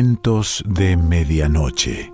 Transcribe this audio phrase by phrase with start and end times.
[0.00, 2.12] De Medianoche.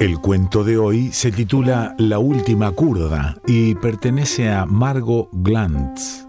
[0.00, 6.26] El cuento de hoy se titula La última curda y pertenece a Margot Glantz.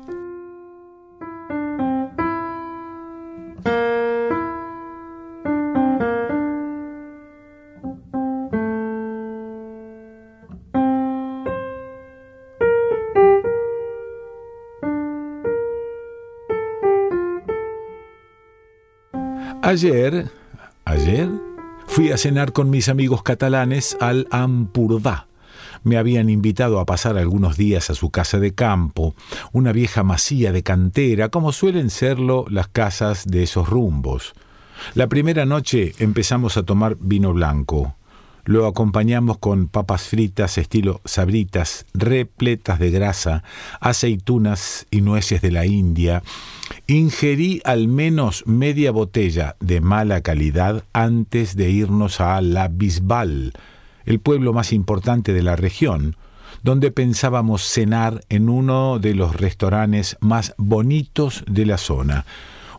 [19.73, 20.29] Ayer,
[20.85, 21.27] ayer,
[21.87, 25.25] fui a cenar con mis amigos catalanes al Ampurdá.
[25.83, 29.15] Me habían invitado a pasar algunos días a su casa de campo,
[29.51, 34.35] una vieja masía de cantera, como suelen serlo las casas de esos rumbos.
[34.93, 37.95] La primera noche empezamos a tomar vino blanco.
[38.45, 43.43] Lo acompañamos con papas fritas estilo sabritas, repletas de grasa,
[43.79, 46.23] aceitunas y nueces de la India.
[46.87, 53.53] Ingerí al menos media botella de mala calidad antes de irnos a La Bisbal,
[54.03, 56.17] el pueblo más importante de la región,
[56.63, 62.25] donde pensábamos cenar en uno de los restaurantes más bonitos de la zona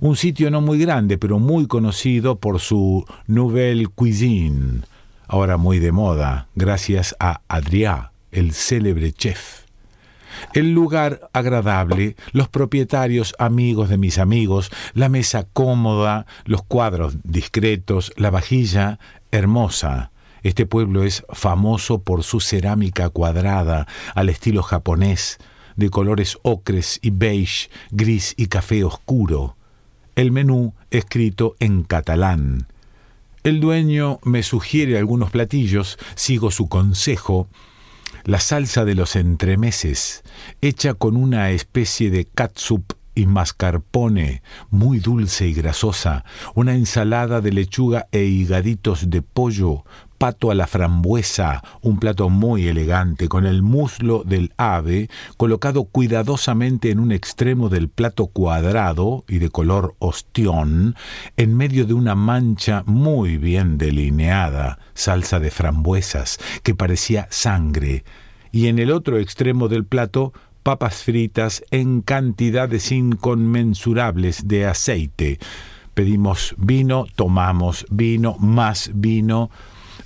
[0.00, 4.82] un sitio no muy grande, pero muy conocido por su Nouvelle Cuisine
[5.26, 9.64] ahora muy de moda, gracias a Adrià, el célebre chef.
[10.52, 18.12] El lugar agradable, los propietarios amigos de mis amigos, la mesa cómoda, los cuadros discretos,
[18.16, 18.98] la vajilla
[19.30, 20.10] hermosa.
[20.42, 25.38] Este pueblo es famoso por su cerámica cuadrada, al estilo japonés,
[25.76, 29.56] de colores ocres y beige, gris y café oscuro.
[30.16, 32.68] El menú escrito en catalán.
[33.44, 37.46] El dueño me sugiere algunos platillos, sigo su consejo.
[38.24, 40.24] La salsa de los entremeses,
[40.62, 46.24] hecha con una especie de catsup y mascarpone, muy dulce y grasosa,
[46.54, 49.84] una ensalada de lechuga e higaditos de pollo,
[50.24, 56.90] pato a la frambuesa, un plato muy elegante, con el muslo del ave colocado cuidadosamente
[56.90, 60.96] en un extremo del plato cuadrado y de color ostión,
[61.36, 68.02] en medio de una mancha muy bien delineada, salsa de frambuesas, que parecía sangre,
[68.50, 70.32] y en el otro extremo del plato
[70.62, 75.38] papas fritas en cantidades inconmensurables de aceite.
[75.92, 79.50] Pedimos vino, tomamos vino, más vino,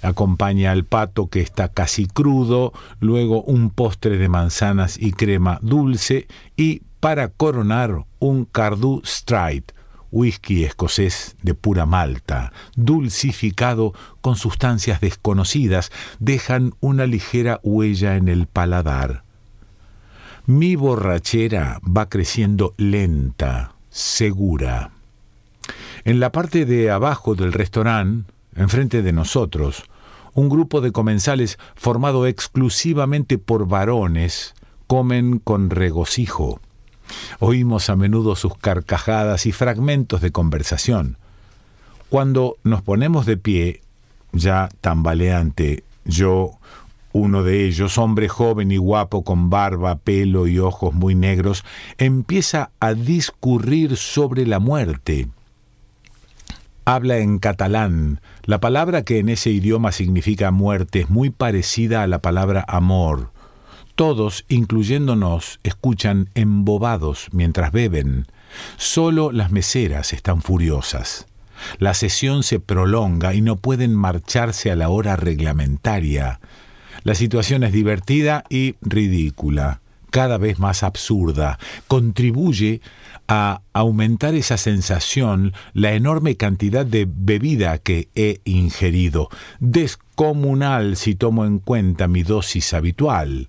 [0.03, 6.26] acompaña al pato que está casi crudo, luego un postre de manzanas y crema dulce
[6.56, 9.66] y para coronar un Cardu Stride,
[10.10, 18.47] whisky escocés de pura malta, dulcificado con sustancias desconocidas, dejan una ligera huella en el
[18.47, 19.22] paladar.
[20.47, 24.91] Mi borrachera va creciendo lenta, segura.
[26.04, 29.84] En la parte de abajo del restaurante, enfrente de nosotros,
[30.34, 34.54] un grupo de comensales formado exclusivamente por varones
[34.86, 36.60] comen con regocijo.
[37.38, 41.16] Oímos a menudo sus carcajadas y fragmentos de conversación.
[42.08, 43.82] Cuando nos ponemos de pie,
[44.32, 46.52] ya tambaleante, yo,
[47.12, 51.64] uno de ellos, hombre joven y guapo con barba, pelo y ojos muy negros,
[51.98, 55.28] empieza a discurrir sobre la muerte.
[56.88, 58.22] Habla en catalán.
[58.44, 63.31] La palabra que en ese idioma significa muerte es muy parecida a la palabra amor.
[63.94, 68.26] Todos, incluyéndonos, escuchan embobados mientras beben.
[68.78, 71.26] Solo las meseras están furiosas.
[71.78, 76.41] La sesión se prolonga y no pueden marcharse a la hora reglamentaria.
[77.03, 81.59] La situación es divertida y ridícula, cada vez más absurda.
[81.87, 82.81] Contribuye
[83.28, 89.28] a aumentar esa sensación la enorme cantidad de bebida que he ingerido,
[89.60, 93.46] descomunal si tomo en cuenta mi dosis habitual.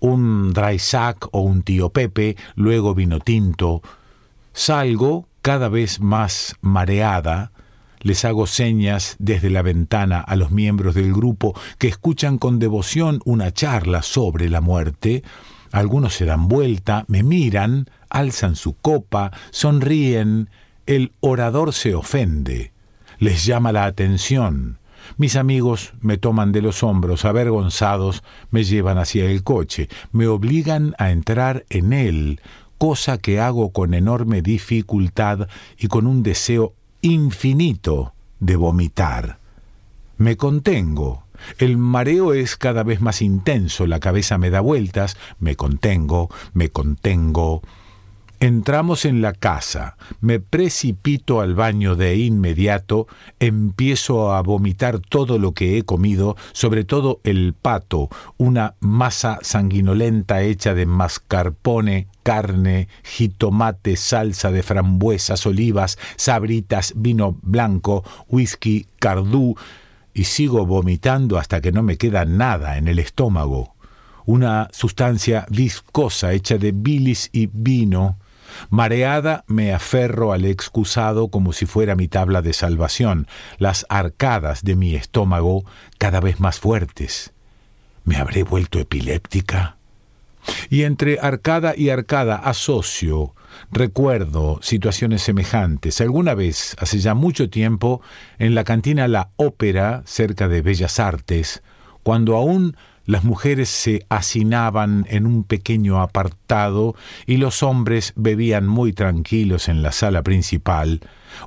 [0.00, 3.82] Un dry sack o un tío Pepe, luego vino tinto.
[4.52, 7.52] Salgo cada vez más mareada,
[8.00, 13.20] les hago señas desde la ventana a los miembros del grupo que escuchan con devoción
[13.24, 15.22] una charla sobre la muerte.
[15.72, 20.50] Algunos se dan vuelta, me miran, alzan su copa, sonríen.
[20.86, 22.72] El orador se ofende.
[23.18, 24.78] Les llama la atención.
[25.16, 30.94] Mis amigos me toman de los hombros, avergonzados, me llevan hacia el coche, me obligan
[30.98, 32.40] a entrar en él,
[32.78, 35.48] cosa que hago con enorme dificultad
[35.78, 39.41] y con un deseo infinito de vomitar.
[40.22, 41.24] Me contengo.
[41.58, 46.68] El mareo es cada vez más intenso, la cabeza me da vueltas, me contengo, me
[46.68, 47.60] contengo.
[48.38, 53.08] Entramos en la casa, me precipito al baño de inmediato,
[53.40, 60.42] empiezo a vomitar todo lo que he comido, sobre todo el pato, una masa sanguinolenta
[60.42, 69.56] hecha de mascarpone, carne, jitomate, salsa de frambuesas, olivas, sabritas, vino blanco, whisky, cardú,
[70.14, 73.74] y sigo vomitando hasta que no me queda nada en el estómago.
[74.24, 78.18] Una sustancia viscosa hecha de bilis y vino,
[78.70, 83.26] Mareada me aferro al excusado como si fuera mi tabla de salvación,
[83.58, 85.64] las arcadas de mi estómago
[85.98, 87.32] cada vez más fuertes.
[88.04, 89.78] ¿Me habré vuelto epiléptica?
[90.70, 93.34] Y entre arcada y arcada asocio,
[93.70, 96.00] recuerdo situaciones semejantes.
[96.00, 98.00] Alguna vez, hace ya mucho tiempo,
[98.38, 101.62] en la cantina La Ópera, cerca de Bellas Artes,
[102.02, 106.94] cuando aún las mujeres se hacinaban en un pequeño apartado
[107.26, 111.00] y los hombres bebían muy tranquilos en la sala principal,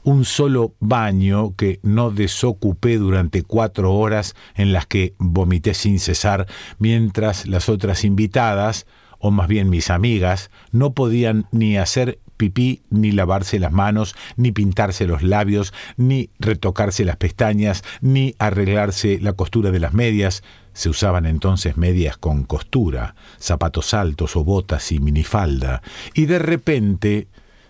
[0.04, 6.48] un solo baño que no desocupé durante cuatro horas en las que vomité sin cesar,
[6.80, 8.86] mientras las otras invitadas,
[9.20, 14.52] o más bien mis amigas, no podían ni hacer pipí, ni lavarse las manos, ni
[14.52, 20.44] pintarse los labios, ni retocarse las pestañas, ni arreglarse la costura de las medias,
[20.74, 25.82] se usaban entonces medias con costura, zapatos altos o botas y minifalda,
[26.14, 27.28] y de repente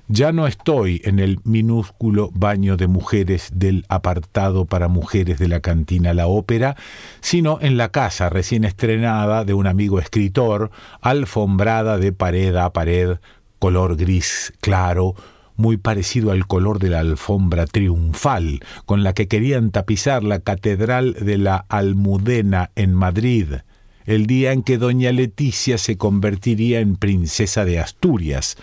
[0.08, 5.60] ya no estoy en el minúsculo baño de mujeres del apartado para mujeres de la
[5.60, 6.76] cantina La Ópera,
[7.22, 10.72] sino en la casa recién estrenada de un amigo escritor,
[11.02, 13.18] alfombrada de pared a pared,
[13.60, 15.16] color gris claro,
[15.56, 21.14] muy parecido al color de la alfombra triunfal con la que querían tapizar la Catedral
[21.14, 23.48] de la Almudena en Madrid,
[24.06, 28.58] el día en que doña Leticia se convertiría en princesa de Asturias,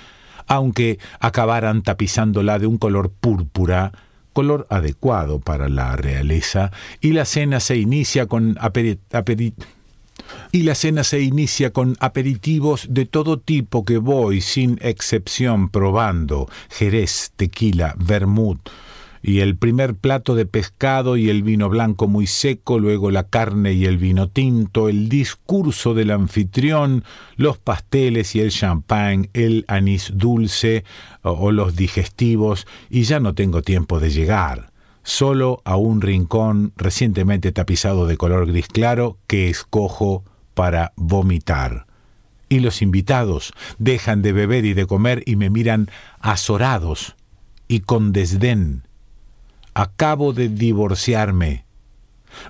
[0.47, 3.93] aunque acabaran tapizándola de un color púrpura,
[4.33, 8.56] color adecuado para la realeza, y la cena se inicia con
[12.00, 18.61] aperitivos de todo tipo que voy sin excepción probando, jerez, tequila, vermut,
[19.22, 23.72] y el primer plato de pescado y el vino blanco muy seco, luego la carne
[23.72, 27.04] y el vino tinto, el discurso del anfitrión,
[27.36, 30.84] los pasteles y el champán, el anís dulce
[31.22, 34.72] o los digestivos, y ya no tengo tiempo de llegar
[35.04, 40.24] solo a un rincón recientemente tapizado de color gris claro que escojo
[40.54, 41.86] para vomitar.
[42.48, 45.90] Y los invitados dejan de beber y de comer y me miran
[46.20, 47.16] azorados
[47.66, 48.82] y con desdén.
[49.74, 51.64] Acabo de divorciarme.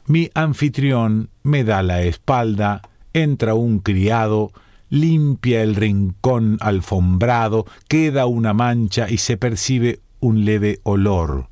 [0.06, 2.82] Mi anfitrión me da la espalda,
[3.12, 4.52] entra un criado,
[4.88, 11.48] limpia el rincón alfombrado, queda una mancha y se percibe un leve olor.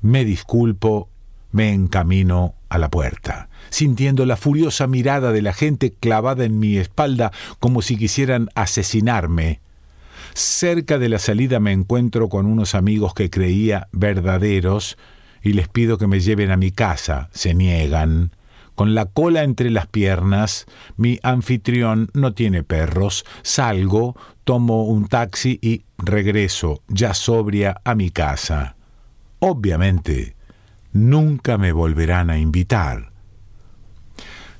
[0.00, 1.08] Me disculpo,
[1.52, 6.76] me encamino a la puerta sintiendo la furiosa mirada de la gente clavada en mi
[6.76, 9.60] espalda como si quisieran asesinarme.
[10.34, 14.96] Cerca de la salida me encuentro con unos amigos que creía verdaderos
[15.42, 17.28] y les pido que me lleven a mi casa.
[17.32, 18.32] Se niegan.
[18.74, 20.66] Con la cola entre las piernas,
[20.96, 23.24] mi anfitrión no tiene perros.
[23.42, 28.76] Salgo, tomo un taxi y regreso, ya sobria, a mi casa.
[29.40, 30.36] Obviamente,
[30.92, 33.11] nunca me volverán a invitar.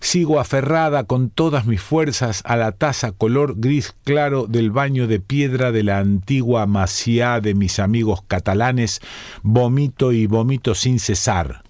[0.02, 5.20] Sigo aferrada con todas mis fuerzas a la taza color gris claro del baño de
[5.20, 9.00] piedra de la antigua masía de mis amigos catalanes,
[9.44, 11.62] vomito y vomito sin cesar.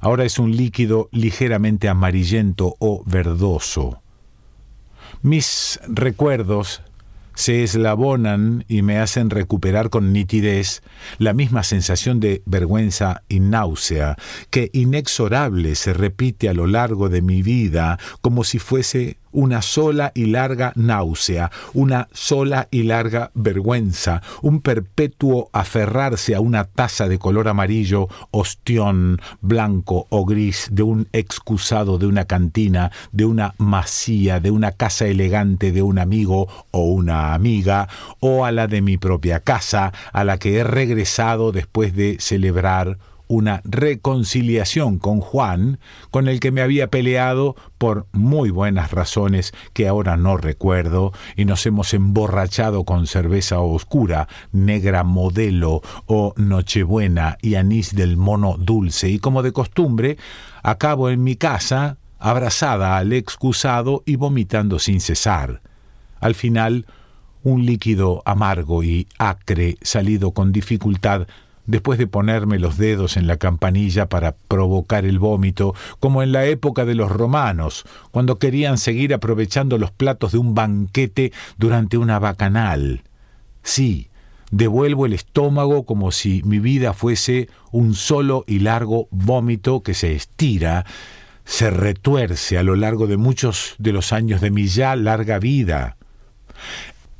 [0.00, 4.00] Ahora es un líquido ligeramente amarillento o verdoso.
[5.20, 6.80] Mis recuerdos
[7.38, 10.82] se eslabonan y me hacen recuperar con nitidez
[11.18, 14.16] la misma sensación de vergüenza y náusea
[14.50, 20.12] que inexorable se repite a lo largo de mi vida como si fuese una sola
[20.14, 27.18] y larga náusea, una sola y larga vergüenza, un perpetuo aferrarse a una taza de
[27.18, 34.40] color amarillo, ostión, blanco o gris de un excusado de una cantina, de una masía,
[34.40, 37.88] de una casa elegante de un amigo o una amiga,
[38.20, 42.98] o a la de mi propia casa, a la que he regresado después de celebrar
[43.28, 45.78] una reconciliación con Juan,
[46.10, 51.44] con el que me había peleado por muy buenas razones que ahora no recuerdo, y
[51.44, 59.08] nos hemos emborrachado con cerveza oscura, negra modelo o nochebuena y anís del mono dulce,
[59.10, 60.16] y como de costumbre,
[60.62, 65.62] acabo en mi casa, abrazada al excusado y vomitando sin cesar.
[66.20, 66.86] Al final,
[67.42, 71.26] un líquido amargo y acre salido con dificultad
[71.68, 76.46] después de ponerme los dedos en la campanilla para provocar el vómito, como en la
[76.46, 82.18] época de los romanos, cuando querían seguir aprovechando los platos de un banquete durante una
[82.18, 83.02] bacanal.
[83.62, 84.08] Sí,
[84.50, 90.14] devuelvo el estómago como si mi vida fuese un solo y largo vómito que se
[90.14, 90.86] estira,
[91.44, 95.98] se retuerce a lo largo de muchos de los años de mi ya larga vida.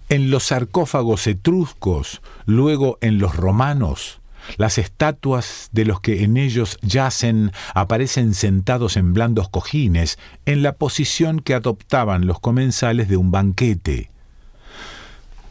[0.08, 4.22] En los sarcófagos etruscos, luego en los romanos,
[4.56, 10.72] las estatuas de los que en ellos yacen aparecen sentados en blandos cojines, en la
[10.72, 14.10] posición que adoptaban los comensales de un banquete.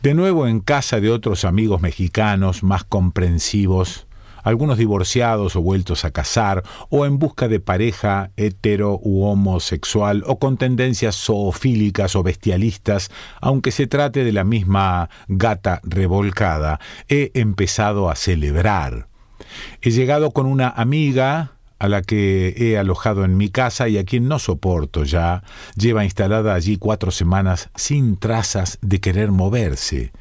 [0.02, 4.07] De nuevo en casa de otros amigos mexicanos más comprensivos,
[4.48, 10.40] algunos divorciados o vueltos a casar, o en busca de pareja hetero u homosexual, o
[10.40, 13.12] con tendencias zoofílicas o bestialistas,
[13.42, 19.08] aunque se trate de la misma gata revolcada, he empezado a celebrar.
[19.82, 24.06] He llegado con una amiga, a la que he alojado en mi casa y a
[24.06, 25.44] quien no soporto ya,
[25.76, 30.14] lleva instalada allí cuatro semanas sin trazas de querer moverse.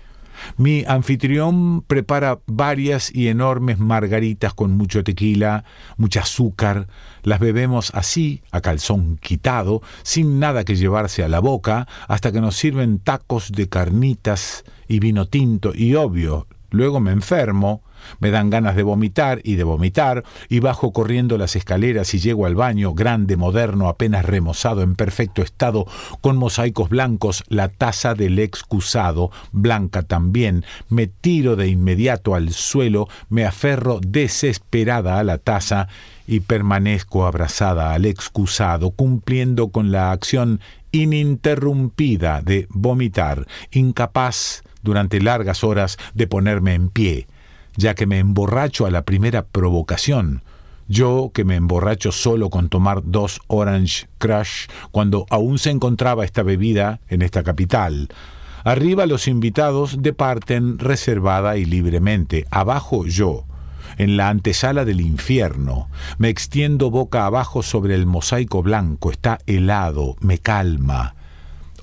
[0.56, 5.64] Mi anfitrión prepara varias y enormes margaritas con mucho tequila,
[5.96, 6.88] mucho azúcar.
[7.22, 12.40] Las bebemos así, a calzón quitado, sin nada que llevarse a la boca, hasta que
[12.40, 17.82] nos sirven tacos de carnitas y vino tinto, y obvio, luego me enfermo,
[18.20, 22.46] me dan ganas de vomitar y de vomitar, y bajo corriendo las escaleras y llego
[22.46, 25.86] al baño, grande, moderno, apenas remozado, en perfecto estado,
[26.20, 33.08] con mosaicos blancos, la taza del excusado, blanca también, me tiro de inmediato al suelo,
[33.28, 35.88] me aferro desesperada a la taza
[36.26, 40.60] y permanezco abrazada al excusado, cumpliendo con la acción
[40.92, 47.26] ininterrumpida de vomitar, incapaz durante largas horas de ponerme en pie
[47.76, 50.42] ya que me emborracho a la primera provocación.
[50.88, 56.42] Yo, que me emborracho solo con tomar dos Orange Crush, cuando aún se encontraba esta
[56.42, 58.08] bebida en esta capital.
[58.64, 62.46] Arriba los invitados departen reservada y libremente.
[62.50, 63.44] Abajo yo,
[63.98, 65.88] en la antesala del infierno.
[66.18, 69.10] Me extiendo boca abajo sobre el mosaico blanco.
[69.10, 71.14] Está helado, me calma.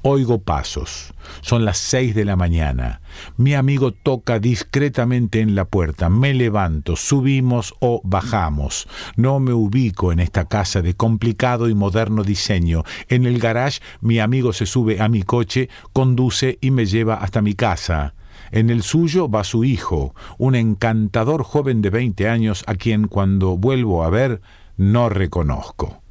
[0.05, 1.13] Oigo pasos.
[1.39, 3.00] Son las seis de la mañana.
[3.38, 6.10] Mi amigo toca discretamente en la puerta.
[6.10, 6.98] Me levanto.
[6.98, 8.89] Subimos o bajamos.
[9.15, 12.83] No me ubico en esta casa de complicado y moderno diseño.
[13.07, 17.41] En el garage mi amigo se sube a mi coche, conduce y me lleva hasta
[17.41, 18.13] mi casa.
[18.51, 23.55] En el suyo va su hijo, un encantador joven de veinte años a quien cuando
[23.55, 24.41] vuelvo a ver
[24.75, 26.02] no reconozco.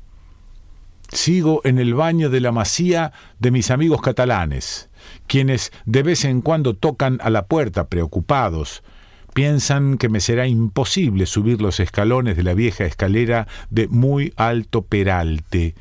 [1.12, 4.88] Sigo en el baño de la masía de mis amigos catalanes,
[5.26, 8.82] quienes de vez en cuando tocan a la puerta preocupados.
[9.34, 14.82] Piensan que me será imposible subir los escalones de la vieja escalera de muy alto
[14.82, 15.74] peralte,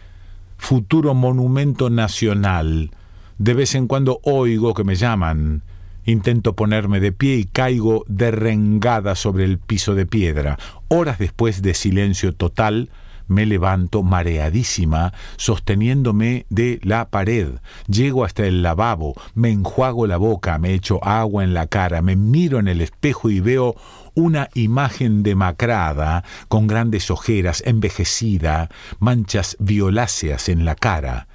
[0.58, 2.92] futuro monumento nacional.
[3.38, 5.64] De vez en cuando oigo que me llaman.
[6.06, 10.58] Intento ponerme de pie y caigo derrengada sobre el piso de piedra.
[10.90, 12.90] Horas después de silencio total,
[13.32, 17.56] me levanto mareadísima, sosteniéndome de la pared.
[17.88, 22.16] Llego hasta el lavabo, me enjuago la boca, me echo agua en la cara, me
[22.16, 23.76] miro en el espejo y veo
[24.14, 28.70] una imagen demacrada, con grandes ojeras, envejecida,
[29.00, 31.28] manchas violáceas en la cara.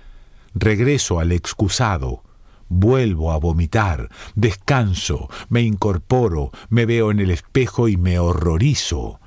[0.54, 2.22] Regreso al excusado.
[2.68, 9.20] Vuelvo a vomitar, descanso, me incorporo, me veo en el espejo y me horrorizo.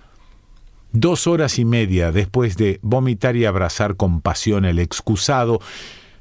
[0.91, 5.59] Dos horas y media después de vomitar y abrazar con pasión el excusado,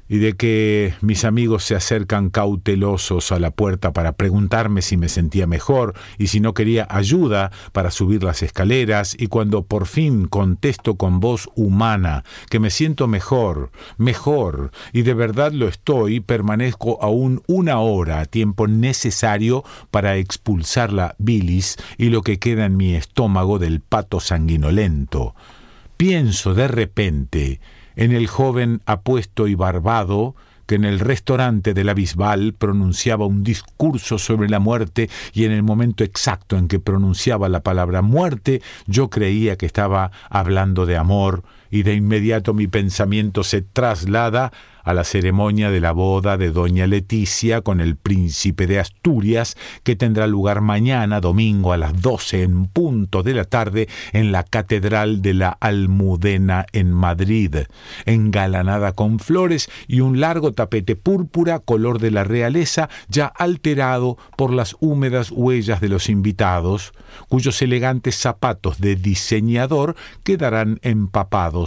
[0.09, 5.07] y de que mis amigos se acercan cautelosos a la puerta para preguntarme si me
[5.07, 10.27] sentía mejor y si no quería ayuda para subir las escaleras, y cuando por fin
[10.27, 16.97] contesto con voz humana que me siento mejor, mejor, y de verdad lo estoy, permanezco
[17.01, 22.95] aún una hora, tiempo necesario para expulsar la bilis y lo que queda en mi
[22.95, 25.35] estómago del pato sanguinolento.
[25.97, 27.59] Pienso de repente
[27.99, 30.33] en el joven apuesto y barbado
[30.65, 35.51] que en el restaurante de la Bisbal pronunciaba un discurso sobre la muerte y en
[35.51, 40.95] el momento exacto en que pronunciaba la palabra muerte yo creía que estaba hablando de
[40.95, 44.51] amor y de inmediato mi pensamiento se traslada
[44.83, 49.95] a la ceremonia de la boda de doña Leticia con el príncipe de Asturias, que
[49.95, 55.21] tendrá lugar mañana, domingo, a las doce en punto de la tarde, en la Catedral
[55.21, 57.55] de la Almudena en Madrid,
[58.05, 64.51] engalanada con flores y un largo tapete púrpura, color de la realeza, ya alterado por
[64.51, 66.93] las húmedas huellas de los invitados,
[67.27, 71.58] cuyos elegantes zapatos de diseñador quedarán empapados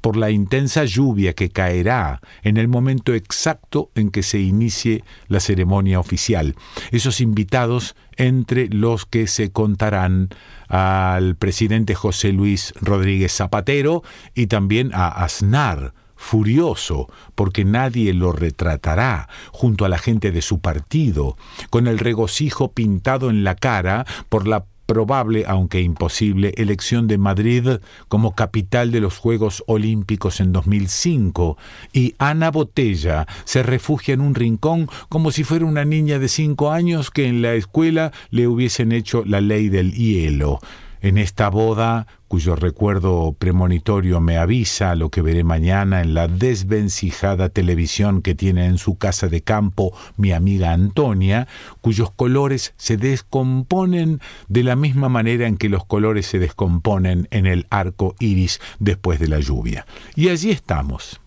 [0.00, 5.40] por la intensa lluvia que caerá en el momento exacto en que se inicie la
[5.40, 6.54] ceremonia oficial.
[6.92, 10.28] Esos invitados entre los que se contarán
[10.68, 19.28] al presidente José Luis Rodríguez Zapatero y también a Aznar, furioso porque nadie lo retratará
[19.50, 21.36] junto a la gente de su partido,
[21.68, 27.68] con el regocijo pintado en la cara por la probable, aunque imposible, elección de Madrid
[28.08, 31.58] como capital de los Juegos Olímpicos en 2005
[31.92, 36.70] y Ana Botella se refugia en un rincón como si fuera una niña de cinco
[36.70, 40.60] años que en la escuela le hubiesen hecho la ley del hielo.
[41.06, 47.48] En esta boda, cuyo recuerdo premonitorio me avisa lo que veré mañana en la desvencijada
[47.48, 51.46] televisión que tiene en su casa de campo mi amiga Antonia,
[51.80, 57.46] cuyos colores se descomponen de la misma manera en que los colores se descomponen en
[57.46, 59.86] el arco iris después de la lluvia.
[60.16, 61.20] Y allí estamos,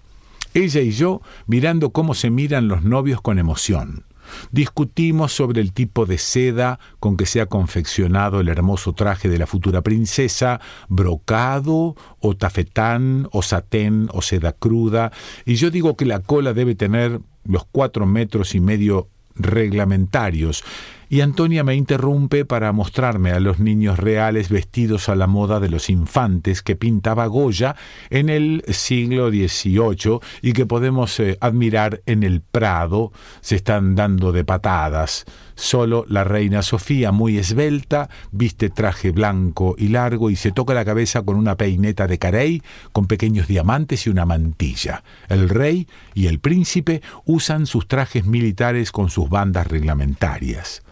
[0.54, 4.04] ella y yo mirando cómo se miran los novios con emoción
[4.52, 9.38] Discutimos sobre el tipo de seda con que se ha confeccionado el hermoso traje de
[9.38, 15.12] la futura princesa, brocado o tafetán o satén o seda cruda,
[15.46, 20.64] y yo digo que la cola debe tener los cuatro metros y medio reglamentarios
[21.10, 25.70] y Antonia me interrumpe para mostrarme a los niños reales vestidos a la moda de
[25.70, 27.76] los infantes que pintaba Goya
[28.12, 33.12] en el siglo XVIII y que podemos eh, admirar en el Prado,
[33.42, 35.26] se están dando de patadas.
[35.56, 40.86] Solo la reina Sofía, muy esbelta, viste traje blanco y largo y se toca la
[40.86, 42.62] cabeza con una peineta de carey
[42.92, 45.04] con pequeños diamantes y una mantilla.
[45.28, 50.84] El rey y el príncipe usan sus trajes militares con sus bandas reglamentarias.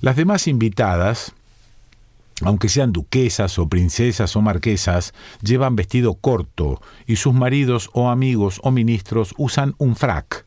[0.00, 1.32] Las demás invitadas,
[2.42, 8.60] aunque sean duquesas o princesas o marquesas, llevan vestido corto y sus maridos o amigos
[8.62, 10.44] o ministros usan un frac.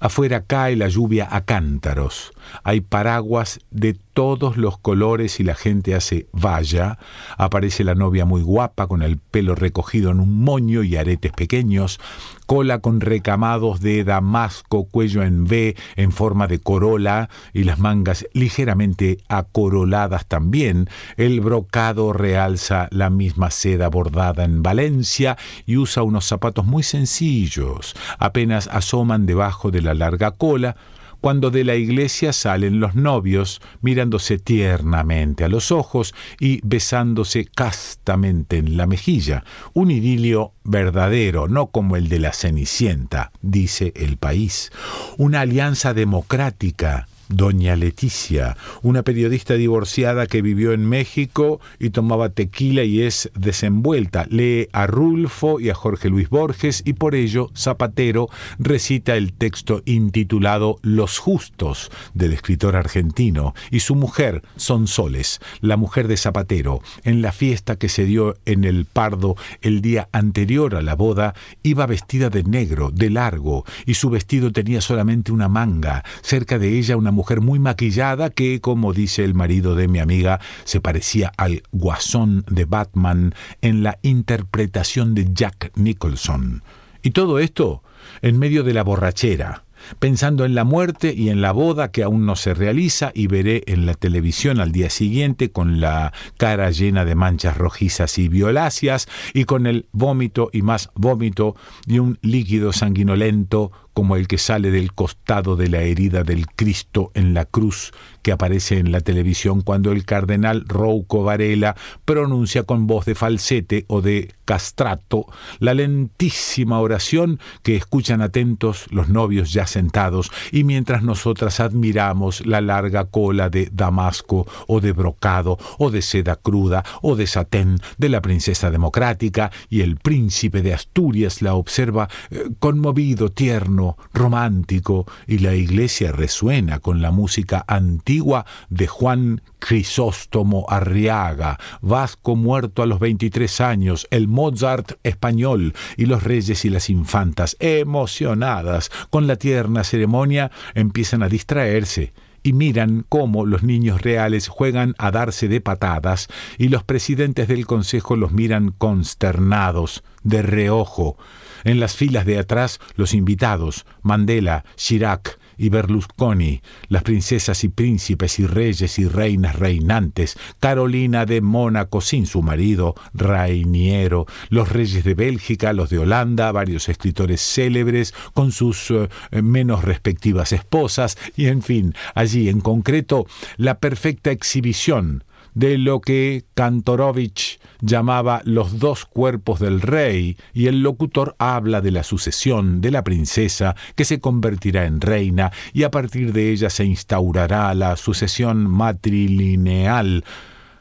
[0.00, 2.33] Afuera cae la lluvia a cántaros.
[2.62, 6.98] Hay paraguas de todos los colores y la gente hace valla.
[7.36, 11.98] Aparece la novia muy guapa con el pelo recogido en un moño y aretes pequeños,
[12.46, 18.26] cola con recamados de damasco, cuello en V en forma de corola y las mangas
[18.32, 20.88] ligeramente acoroladas también.
[21.16, 27.94] El brocado realza la misma seda bordada en Valencia y usa unos zapatos muy sencillos,
[28.18, 30.76] apenas asoman debajo de la larga cola,
[31.24, 38.58] cuando de la iglesia salen los novios, mirándose tiernamente a los ojos y besándose castamente
[38.58, 39.42] en la mejilla.
[39.72, 44.70] Un idilio verdadero, no como el de la Cenicienta, dice el país.
[45.16, 52.84] Una alianza democrática Doña Leticia, una periodista divorciada que vivió en México y tomaba tequila
[52.84, 54.26] y es desenvuelta.
[54.30, 59.82] Lee a Rulfo y a Jorge Luis Borges y por ello Zapatero recita el texto
[59.84, 67.22] intitulado Los Justos del escritor argentino y su mujer Sonsoles, la mujer de Zapatero, en
[67.22, 71.86] la fiesta que se dio en el Pardo el día anterior a la boda, iba
[71.86, 76.96] vestida de negro, de largo, y su vestido tenía solamente una manga, cerca de ella
[76.96, 81.62] una mujer muy maquillada que, como dice el marido de mi amiga, se parecía al
[81.72, 86.62] guasón de Batman en la interpretación de Jack Nicholson.
[87.02, 87.82] Y todo esto
[88.22, 89.64] en medio de la borrachera,
[89.98, 93.62] pensando en la muerte y en la boda que aún no se realiza y veré
[93.66, 99.08] en la televisión al día siguiente con la cara llena de manchas rojizas y violáceas
[99.32, 104.70] y con el vómito y más vómito y un líquido sanguinolento como el que sale
[104.70, 109.60] del costado de la herida del Cristo en la cruz que aparece en la televisión
[109.60, 115.26] cuando el cardenal Rouco Varela pronuncia con voz de falsete o de castrato
[115.58, 122.60] la lentísima oración que escuchan atentos los novios ya sentados y mientras nosotras admiramos la
[122.60, 128.08] larga cola de damasco o de brocado o de seda cruda o de satén de
[128.08, 135.38] la princesa democrática y el príncipe de Asturias la observa eh, conmovido, tierno, romántico, y
[135.38, 143.00] la iglesia resuena con la música antigua de Juan Crisóstomo Arriaga, Vasco muerto a los
[143.00, 149.84] 23 años, el Mozart español y los reyes y las infantas, emocionadas con la tierna
[149.84, 152.12] ceremonia, empiezan a distraerse
[152.44, 156.28] y miran cómo los niños reales juegan a darse de patadas
[156.58, 161.16] y los presidentes del Consejo los miran consternados, de reojo.
[161.64, 168.38] En las filas de atrás, los invitados, Mandela, Chirac, y Berlusconi, las princesas y príncipes
[168.38, 175.14] y reyes y reinas reinantes, Carolina de Mónaco sin su marido, Rainiero, los reyes de
[175.14, 179.08] Bélgica, los de Holanda, varios escritores célebres con sus eh,
[179.42, 186.44] menos respectivas esposas, y en fin, allí en concreto la perfecta exhibición de lo que
[186.54, 192.90] Kantorovich llamaba los dos cuerpos del rey, y el locutor habla de la sucesión de
[192.90, 197.96] la princesa que se convertirá en reina, y a partir de ella se instaurará la
[197.96, 200.24] sucesión matrilineal.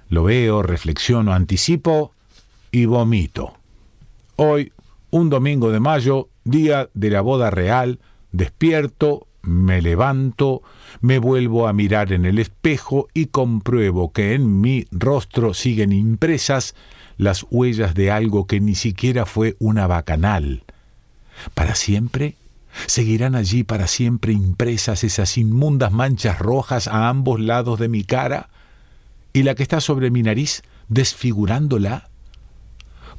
[0.09, 2.13] Lo veo, reflexiono, anticipo
[2.71, 3.53] y vomito.
[4.36, 4.71] Hoy,
[5.12, 7.99] un domingo de mayo, día de la boda real,
[8.31, 10.63] despierto, me levanto,
[11.01, 16.75] me vuelvo a mirar en el espejo y compruebo que en mi rostro siguen impresas
[17.17, 20.63] las huellas de algo que ni siquiera fue una bacanal.
[21.53, 22.36] ¿Para siempre?
[22.88, 28.49] ¿Seguirán allí para siempre impresas esas inmundas manchas rojas a ambos lados de mi cara?
[29.34, 32.10] ¿Y la que está sobre mi nariz, desfigurándola?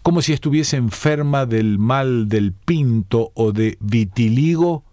[0.03, 4.85] ¿Como si estuviese enferma del mal del pinto o de vitiligo?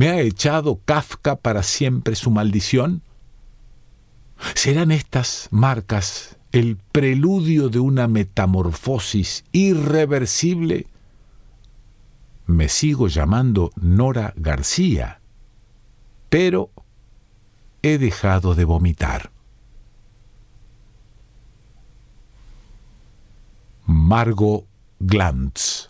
[0.00, 3.02] ¿Me ha echado Kafka para siempre su maldición?
[4.54, 10.86] ¿Serán estas marcas el preludio de una metamorfosis irreversible?
[12.46, 15.20] Me sigo llamando Nora García,
[16.30, 16.70] pero
[17.82, 19.30] he dejado de vomitar.
[23.84, 24.64] Margot
[24.98, 25.89] Glantz